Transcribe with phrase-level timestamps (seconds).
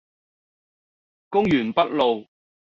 [1.29, 2.27] 公園北路